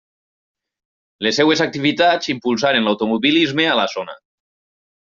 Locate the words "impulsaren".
2.35-2.89